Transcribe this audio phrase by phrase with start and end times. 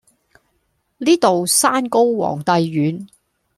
[0.97, 3.07] 呢度山高皇帝遠